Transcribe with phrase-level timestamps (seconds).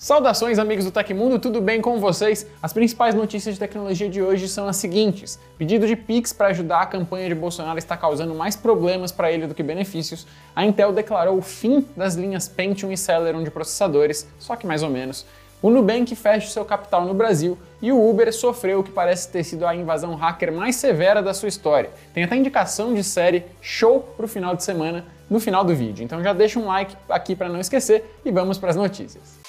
[0.00, 2.46] Saudações amigos do Tecmundo, tudo bem com vocês?
[2.62, 5.40] As principais notícias de tecnologia de hoje são as seguintes.
[5.58, 9.48] Pedido de Pix para ajudar a campanha de Bolsonaro está causando mais problemas para ele
[9.48, 10.24] do que benefícios.
[10.54, 14.84] A Intel declarou o fim das linhas Pentium e Celeron de processadores, só que mais
[14.84, 15.26] ou menos.
[15.60, 19.42] O Nubank fecha seu capital no Brasil e o Uber sofreu o que parece ter
[19.42, 21.90] sido a invasão hacker mais severa da sua história.
[22.14, 26.04] Tem até indicação de série show para o final de semana no final do vídeo.
[26.04, 29.40] Então já deixa um like aqui para não esquecer e vamos para as notícias.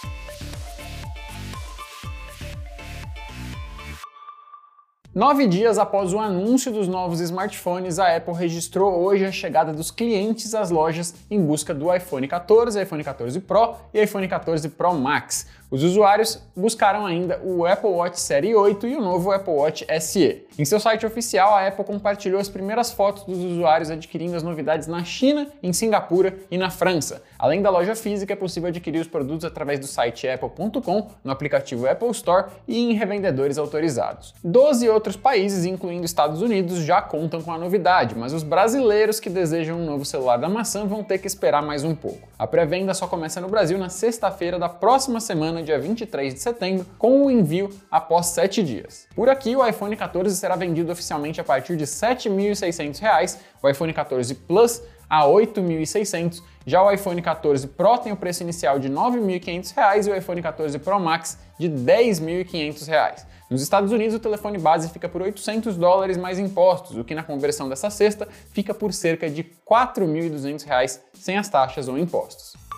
[5.20, 9.92] Nove dias após o anúncio dos novos smartphones, a Apple registrou hoje a chegada dos
[9.92, 14.94] clientes às lojas em busca do iPhone 14, iPhone 14 Pro e iPhone 14 Pro
[14.94, 15.46] Max.
[15.72, 20.48] Os usuários buscaram ainda o Apple Watch Série 8 e o novo Apple Watch SE.
[20.58, 24.88] Em seu site oficial, a Apple compartilhou as primeiras fotos dos usuários adquirindo as novidades
[24.88, 27.22] na China, em Singapura e na França.
[27.38, 31.88] Além da loja física, é possível adquirir os produtos através do site apple.com, no aplicativo
[31.88, 34.34] Apple Store e em revendedores autorizados.
[34.44, 39.30] Doze outros países, incluindo Estados Unidos, já contam com a novidade, mas os brasileiros que
[39.30, 42.28] desejam um novo celular da maçã vão ter que esperar mais um pouco.
[42.38, 46.86] A pré-venda só começa no Brasil na sexta-feira da próxima semana, dia 23 de setembro,
[46.98, 49.08] com o envio após sete dias.
[49.16, 53.94] Por aqui, o iPhone 14 será vendido oficialmente a partir de R$ 7.600, o iPhone
[53.94, 56.42] 14 Plus a 8.600.
[56.66, 60.42] Já o iPhone 14 Pro tem o preço inicial de R$ 9.500 e o iPhone
[60.42, 63.26] 14 Pro Max de R$ 10.500.
[63.50, 67.24] Nos Estados Unidos, o telefone base fica por 800 dólares mais impostos, o que na
[67.24, 72.69] conversão dessa cesta fica por cerca de R$ 4.200 sem as taxas ou impostos.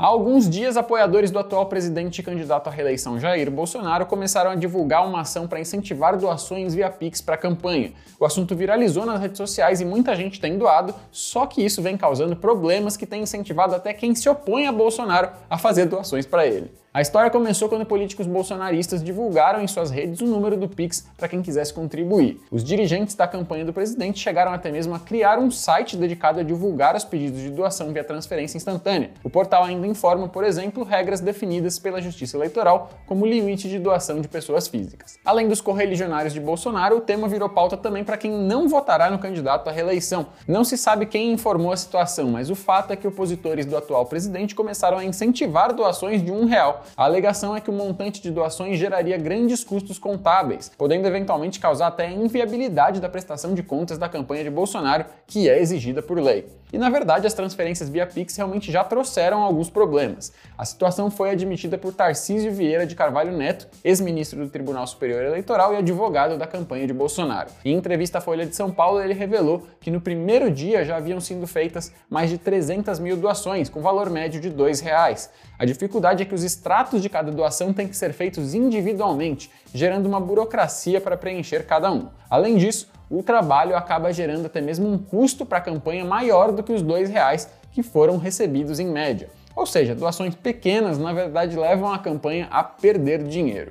[0.00, 4.54] Há alguns dias, apoiadores do atual presidente e candidato à reeleição Jair Bolsonaro começaram a
[4.54, 7.92] divulgar uma ação para incentivar doações via Pix para a campanha.
[8.18, 11.98] O assunto viralizou nas redes sociais e muita gente tem doado, só que isso vem
[11.98, 16.46] causando problemas que têm incentivado até quem se opõe a Bolsonaro a fazer doações para
[16.46, 16.72] ele.
[16.92, 21.28] A história começou quando políticos bolsonaristas divulgaram em suas redes o número do Pix para
[21.28, 22.40] quem quisesse contribuir.
[22.50, 26.42] Os dirigentes da campanha do presidente chegaram até mesmo a criar um site dedicado a
[26.42, 29.12] divulgar os pedidos de doação via transferência instantânea.
[29.22, 34.20] O portal ainda informa, por exemplo, regras definidas pela Justiça Eleitoral, como limite de doação
[34.20, 35.16] de pessoas físicas.
[35.24, 39.18] Além dos correligionários de Bolsonaro, o tema virou pauta também para quem não votará no
[39.20, 40.26] candidato à reeleição.
[40.44, 44.06] Não se sabe quem informou a situação, mas o fato é que opositores do atual
[44.06, 48.30] presidente começaram a incentivar doações de um real a alegação é que o montante de
[48.30, 53.98] doações geraria grandes custos contábeis, podendo eventualmente causar até a inviabilidade da prestação de contas
[53.98, 56.46] da campanha de Bolsonaro, que é exigida por lei.
[56.72, 60.32] E na verdade, as transferências via Pix realmente já trouxeram alguns problemas.
[60.56, 65.74] A situação foi admitida por Tarcísio Vieira de Carvalho Neto, ex-ministro do Tribunal Superior Eleitoral
[65.74, 67.50] e advogado da campanha de Bolsonaro.
[67.64, 71.20] Em entrevista à Folha de São Paulo, ele revelou que no primeiro dia já haviam
[71.20, 75.28] sido feitas mais de 300 mil doações, com valor médio de R$ 2,00.
[75.58, 80.06] A dificuldade é que os extratos de cada doação têm que ser feitos individualmente, gerando
[80.06, 82.06] uma burocracia para preencher cada um.
[82.30, 86.62] Além disso, o trabalho acaba gerando até mesmo um custo para a campanha maior do
[86.62, 89.30] que os dois reais que foram recebidos em média.
[89.56, 93.70] Ou seja, doações pequenas na verdade levam a campanha a perder dinheiro.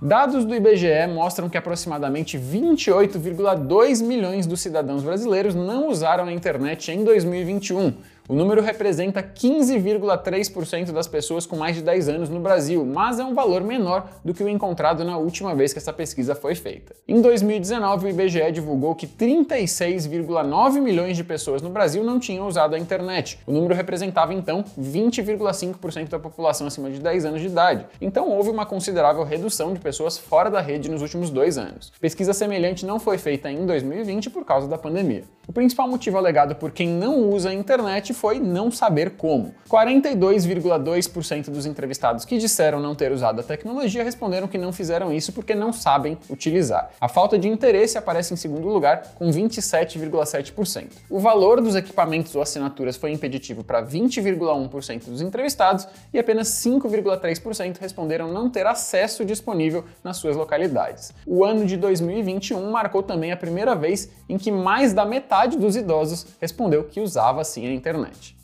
[0.00, 6.90] Dados do IBGE mostram que aproximadamente 28,2 milhões dos cidadãos brasileiros não usaram a internet
[6.90, 7.92] em 2021,
[8.28, 13.24] o número representa 15,3% das pessoas com mais de 10 anos no Brasil, mas é
[13.24, 16.94] um valor menor do que o encontrado na última vez que essa pesquisa foi feita.
[17.06, 22.74] Em 2019, o IBGE divulgou que 36,9 milhões de pessoas no Brasil não tinham usado
[22.74, 23.40] a internet.
[23.44, 27.86] O número representava então 20,5% da população acima de 10 anos de idade.
[28.00, 31.92] Então houve uma considerável redução de pessoas fora da rede nos últimos dois anos.
[32.00, 35.24] Pesquisa semelhante não foi feita em 2020 por causa da pandemia.
[35.48, 39.54] O principal motivo alegado por quem não usa a internet foi não saber como.
[39.68, 45.32] 42,2% dos entrevistados que disseram não ter usado a tecnologia responderam que não fizeram isso
[45.32, 46.90] porque não sabem utilizar.
[47.00, 50.86] A falta de interesse aparece em segundo lugar, com 27,7%.
[51.08, 57.78] O valor dos equipamentos ou assinaturas foi impeditivo para 20,1% dos entrevistados e apenas 5,3%
[57.78, 61.12] responderam não ter acesso disponível nas suas localidades.
[61.26, 65.76] O ano de 2021 marcou também a primeira vez em que mais da metade dos
[65.76, 68.01] idosos respondeu que usava sim a internet.
[68.04, 68.34] damage.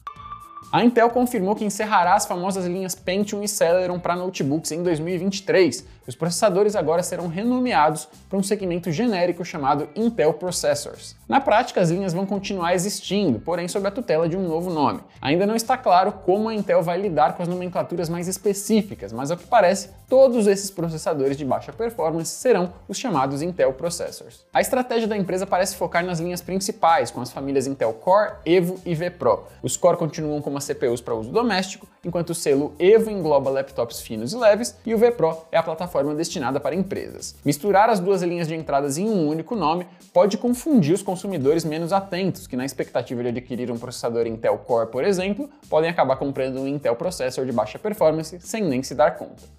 [0.70, 5.82] A Intel confirmou que encerrará as famosas linhas Pentium e Celeron para notebooks em 2023.
[6.06, 11.16] Os processadores agora serão renomeados para um segmento genérico chamado Intel Processors.
[11.26, 15.00] Na prática, as linhas vão continuar existindo, porém sob a tutela de um novo nome.
[15.22, 19.30] Ainda não está claro como a Intel vai lidar com as nomenclaturas mais específicas, mas
[19.30, 24.44] ao que parece, todos esses processadores de baixa performance serão os chamados Intel Processors.
[24.52, 28.78] A estratégia da empresa parece focar nas linhas principais, com as famílias Intel Core, Evo
[28.84, 29.44] e V Pro.
[29.62, 34.00] Os Core continuam como engloba CPUs para uso doméstico, enquanto o selo Evo engloba laptops
[34.00, 37.34] finos e leves, e o V-Pro é a plataforma destinada para empresas.
[37.44, 41.92] Misturar as duas linhas de entradas em um único nome pode confundir os consumidores menos
[41.92, 46.60] atentos, que na expectativa de adquirir um processador Intel Core, por exemplo, podem acabar comprando
[46.60, 49.57] um Intel Processor de baixa performance sem nem se dar conta.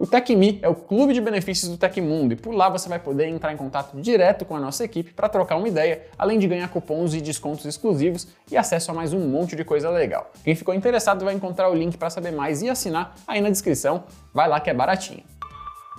[0.00, 3.26] O TecMe é o clube de benefícios do Tecmundo e por lá você vai poder
[3.26, 6.66] entrar em contato direto com a nossa equipe para trocar uma ideia, além de ganhar
[6.68, 10.32] cupons e descontos exclusivos e acesso a mais um monte de coisa legal.
[10.42, 14.04] Quem ficou interessado vai encontrar o link para saber mais e assinar aí na descrição.
[14.32, 15.22] Vai lá que é baratinho.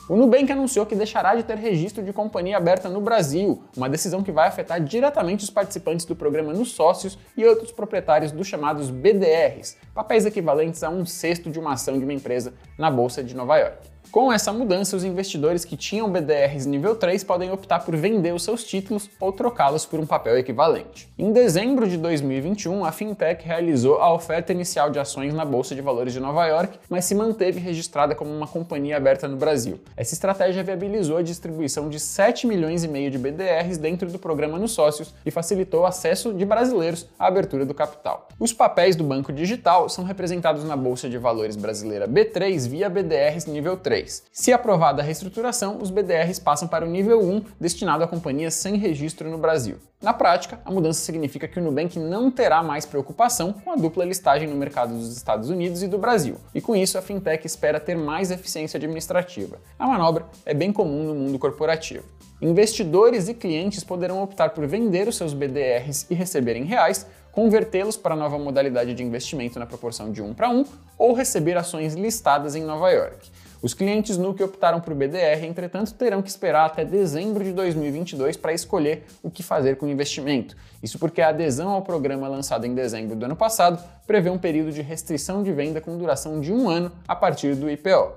[0.10, 4.24] O Nubank anunciou que deixará de ter registro de companhia aberta no Brasil, uma decisão
[4.24, 8.90] que vai afetar diretamente os participantes do programa nos sócios e outros proprietários dos chamados
[8.90, 13.36] BDRs, papéis equivalentes a um sexto de uma ação de uma empresa na Bolsa de
[13.36, 13.91] Nova York.
[14.12, 18.44] Com essa mudança, os investidores que tinham BDRs nível 3 podem optar por vender os
[18.44, 21.08] seus títulos ou trocá-los por um papel equivalente.
[21.18, 25.82] Em dezembro de 2021, a fintech realizou a oferta inicial de ações na Bolsa de
[25.82, 29.80] Valores de Nova York, mas se manteve registrada como uma companhia aberta no Brasil.
[29.96, 34.60] Essa estratégia viabilizou a distribuição de 7 milhões e meio de BDRs dentro do programa
[34.60, 38.28] nos sócios e facilitou o acesso de brasileiros à abertura do capital.
[38.38, 43.46] Os papéis do Banco Digital são representados na Bolsa de Valores brasileira B3 via BDRs
[43.46, 43.91] nível 3.
[44.32, 48.78] Se aprovada a reestruturação, os BDRs passam para o nível 1, destinado a companhias sem
[48.78, 49.78] registro no Brasil.
[50.02, 54.04] Na prática, a mudança significa que o Nubank não terá mais preocupação com a dupla
[54.04, 57.80] listagem no mercado dos Estados Unidos e do Brasil, e com isso a fintech espera
[57.80, 59.60] ter mais eficiência administrativa.
[59.78, 62.06] A manobra é bem comum no mundo corporativo.
[62.42, 67.96] Investidores e clientes poderão optar por vender os seus BDRs e receber em reais, convertê-los
[67.96, 70.66] para a nova modalidade de investimento na proporção de 1 para 1
[70.98, 73.30] ou receber ações listadas em Nova York.
[73.62, 78.36] Os clientes nu que optaram por BDR, entretanto, terão que esperar até dezembro de 2022
[78.36, 80.58] para escolher o que fazer com o investimento.
[80.82, 84.72] Isso porque a adesão ao programa lançado em dezembro do ano passado prevê um período
[84.72, 88.14] de restrição de venda com duração de um ano a partir do IPO.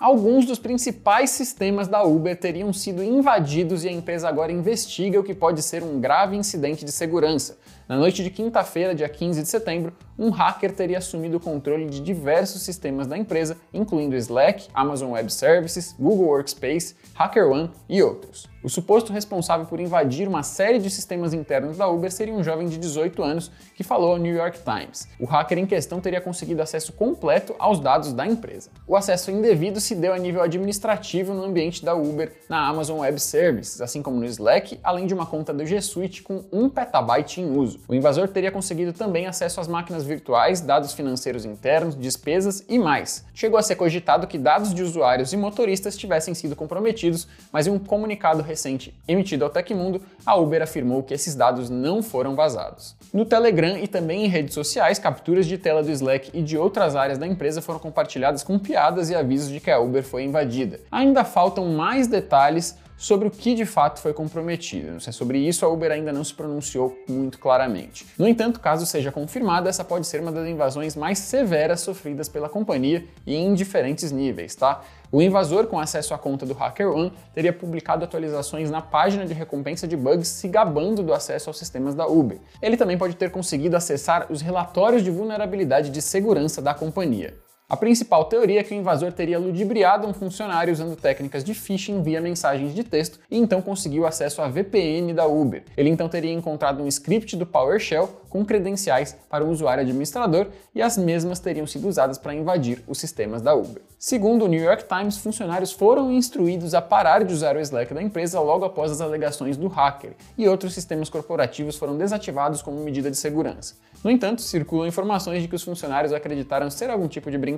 [0.00, 5.24] Alguns dos principais sistemas da Uber teriam sido invadidos e a empresa agora investiga o
[5.24, 7.58] que pode ser um grave incidente de segurança.
[7.88, 12.00] Na noite de quinta-feira, dia 15 de setembro, um hacker teria assumido o controle de
[12.00, 18.46] diversos sistemas da empresa, incluindo Slack, Amazon Web Services, Google Workspace, HackerOne e outros.
[18.62, 22.68] O suposto responsável por invadir uma série de sistemas internos da Uber seria um jovem
[22.68, 25.08] de 18 anos que falou ao New York Times.
[25.20, 28.70] O hacker em questão teria conseguido acesso completo aos dados da empresa.
[28.86, 33.20] O acesso indevido se deu a nível administrativo no ambiente da Uber, na Amazon Web
[33.20, 37.40] Services, assim como no Slack, além de uma conta do G Suite com 1 petabyte
[37.40, 37.77] em uso.
[37.86, 43.24] O invasor teria conseguido também acesso às máquinas virtuais, dados financeiros internos, despesas e mais.
[43.34, 47.70] Chegou a ser cogitado que dados de usuários e motoristas tivessem sido comprometidos, mas em
[47.70, 52.96] um comunicado recente emitido ao Tecmundo, a Uber afirmou que esses dados não foram vazados.
[53.12, 56.94] No Telegram e também em redes sociais, capturas de tela do Slack e de outras
[56.96, 60.80] áreas da empresa foram compartilhadas com piadas e avisos de que a Uber foi invadida.
[60.90, 65.00] Ainda faltam mais detalhes sobre o que de fato foi comprometido.
[65.12, 68.04] Sobre isso, a Uber ainda não se pronunciou muito claramente.
[68.18, 72.48] No entanto, caso seja confirmada, essa pode ser uma das invasões mais severas sofridas pela
[72.48, 74.82] companhia e em diferentes níveis, tá?
[75.10, 79.88] O invasor, com acesso à conta do HackerOne, teria publicado atualizações na página de recompensa
[79.88, 82.38] de bugs se gabando do acesso aos sistemas da Uber.
[82.60, 87.38] Ele também pode ter conseguido acessar os relatórios de vulnerabilidade de segurança da companhia.
[87.70, 92.00] A principal teoria é que o invasor teria ludibriado um funcionário usando técnicas de phishing
[92.00, 95.62] via mensagens de texto e então conseguiu acesso à VPN da Uber.
[95.76, 100.80] Ele então teria encontrado um script do PowerShell com credenciais para o usuário administrador e
[100.80, 103.82] as mesmas teriam sido usadas para invadir os sistemas da Uber.
[103.98, 108.02] Segundo o New York Times, funcionários foram instruídos a parar de usar o Slack da
[108.02, 113.10] empresa logo após as alegações do hacker, e outros sistemas corporativos foram desativados como medida
[113.10, 113.74] de segurança.
[114.04, 117.57] No entanto, circulam informações de que os funcionários acreditaram ser algum tipo de brincadeira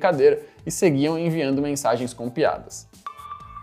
[0.67, 2.89] e seguiam enviando mensagens com piadas.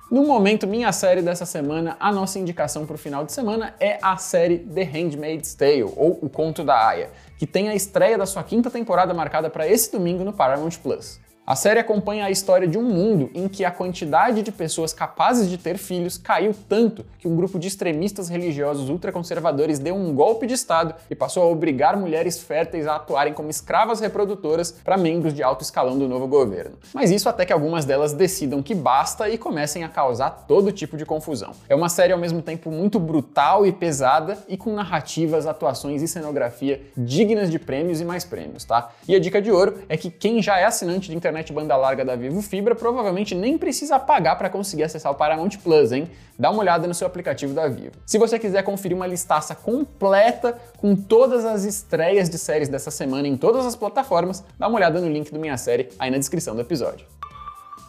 [0.09, 3.99] No momento, minha série dessa semana, a nossa indicação para o final de semana é
[4.01, 8.25] a série The Handmaid's Tale, ou O Conto da Aya, que tem a estreia da
[8.25, 11.19] sua quinta temporada marcada para esse domingo no Paramount Plus.
[11.47, 15.49] A série acompanha a história de um mundo em que a quantidade de pessoas capazes
[15.49, 20.45] de ter filhos caiu tanto que um grupo de extremistas religiosos ultraconservadores deu um golpe
[20.45, 25.33] de Estado e passou a obrigar mulheres férteis a atuarem como escravas reprodutoras para membros
[25.33, 26.75] de alto escalão do novo governo.
[26.93, 30.97] Mas isso até que algumas delas decidam que basta e comecem a causar todo tipo
[30.97, 31.53] de confusão.
[31.69, 36.09] É uma série ao mesmo tempo muito brutal e pesada e com narrativas, atuações e
[36.09, 38.91] cenografia dignas de prêmios e mais prêmios, tá?
[39.07, 41.75] E a dica de ouro é que quem já é assinante de internet internet banda
[41.75, 46.09] larga da Vivo Fibra, provavelmente nem precisa pagar para conseguir acessar o Paramount Plus, hein?
[46.37, 47.93] Dá uma olhada no seu aplicativo da Vivo.
[48.05, 53.27] Se você quiser conferir uma listaça completa com todas as estreias de séries dessa semana
[53.27, 56.55] em todas as plataformas, dá uma olhada no link do Minha Série aí na descrição
[56.55, 57.16] do episódio.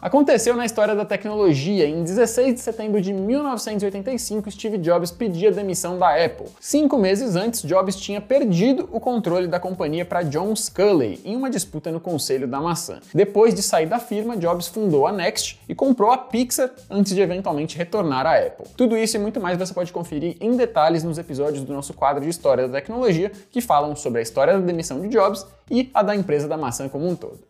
[0.01, 1.85] Aconteceu na história da tecnologia.
[1.85, 6.47] Em 16 de setembro de 1985, Steve Jobs pedia demissão da Apple.
[6.57, 11.49] Cinco meses antes, Jobs tinha perdido o controle da companhia para John Sculley em uma
[11.49, 13.01] disputa no conselho da maçã.
[13.13, 17.19] Depois de sair da firma, Jobs fundou a Next e comprou a Pixar antes de
[17.19, 18.67] eventualmente retornar à Apple.
[18.77, 22.23] Tudo isso e muito mais você pode conferir em detalhes nos episódios do nosso quadro
[22.23, 26.01] de História da Tecnologia, que falam sobre a história da demissão de Jobs e a
[26.01, 27.48] da empresa da maçã como um todo.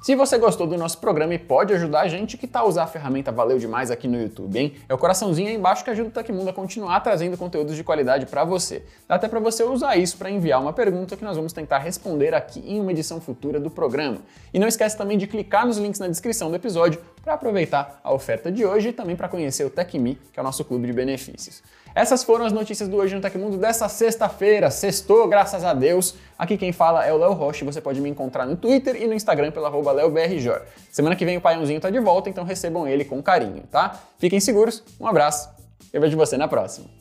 [0.00, 2.86] Se você gostou do nosso programa e pode ajudar a gente, que tal usar a
[2.86, 4.72] ferramenta Valeu Demais aqui no YouTube, hein?
[4.88, 8.24] É o coraçãozinho aí embaixo que ajuda o Tecmundo a continuar trazendo conteúdos de qualidade
[8.24, 8.82] para você.
[9.06, 12.32] Dá até para você usar isso para enviar uma pergunta que nós vamos tentar responder
[12.32, 14.22] aqui em uma edição futura do programa.
[14.54, 18.12] E não esquece também de clicar nos links na descrição do episódio para aproveitar a
[18.12, 20.92] oferta de hoje e também para conhecer o TecMe, que é o nosso clube de
[20.92, 21.62] benefícios.
[21.94, 24.70] Essas foram as notícias do Hoje no Tecmundo dessa sexta-feira.
[24.70, 26.14] Sextou, graças a Deus.
[26.38, 27.64] Aqui quem fala é o Léo Rocha.
[27.64, 30.62] Você pode me encontrar no Twitter e no Instagram pelo arroba LeoBRJ.
[30.92, 34.00] Semana que vem o Paiãozinho tá de volta, então recebam ele com carinho, tá?
[34.18, 35.60] Fiquem seguros, um abraço
[35.92, 36.99] eu vejo você na próxima.